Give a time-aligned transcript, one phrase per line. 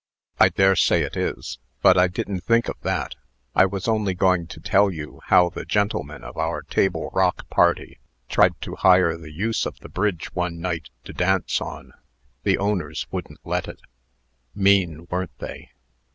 [0.39, 1.59] "I dare say it is.
[1.83, 3.13] But I didn't think of that.
[3.53, 7.99] I was only going to tell you how the gentlemen of our Table Rock party
[8.27, 11.93] tried to hire the use of the bridge one night to dance on.
[12.41, 13.83] The owners wouldn't let it.
[14.55, 15.69] Mean, weren't they?"